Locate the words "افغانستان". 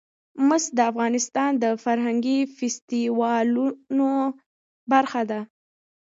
0.91-1.51